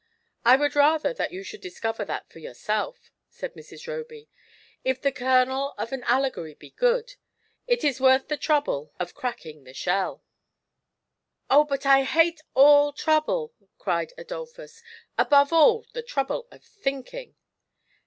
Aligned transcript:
"I 0.43 0.55
would 0.55 0.75
rather 0.75 1.13
that 1.13 1.31
you 1.31 1.43
should 1.43 1.61
discover 1.61 2.03
that 2.05 2.27
for 2.27 2.39
yourself," 2.39 3.11
said 3.29 3.53
Mrs. 3.53 3.85
Eoby." 3.85 4.29
If 4.83 4.99
the 4.99 5.11
kernel 5.11 5.75
of 5.77 5.91
an 5.91 6.03
alle 6.05 6.31
gory 6.31 6.55
be 6.55 6.71
good, 6.71 7.13
it 7.67 7.83
is 7.83 8.01
worth 8.01 8.27
the 8.27 8.35
trouble 8.35 8.91
of 8.99 9.13
cracking 9.13 9.63
the 9.63 9.75
shell" 9.75 10.23
GIANT 11.49 11.49
SLOTH. 11.51 11.57
35 11.59 11.59
"Oh, 11.59 11.63
but 11.65 11.85
I 11.85 12.01
hate 12.03 12.41
all 12.55 12.93
trouble 12.93 13.53
1" 13.59 13.69
cried 13.77 14.13
Adoli)hus; 14.17 14.81
"above 15.19 15.53
all, 15.53 15.85
the 15.93 16.01
trouble 16.01 16.47
of 16.49 16.63
thinking." 16.63 17.35